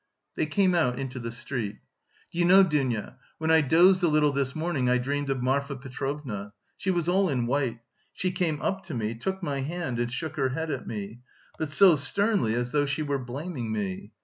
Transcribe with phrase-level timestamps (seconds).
[0.35, 1.77] They came out into the street.
[2.31, 5.75] "Do you know, Dounia, when I dozed a little this morning I dreamed of Marfa
[5.75, 6.53] Petrovna...
[6.75, 7.81] she was all in white...
[8.11, 11.19] she came up to me, took my hand, and shook her head at me,
[11.59, 14.13] but so sternly as though she were blaming me....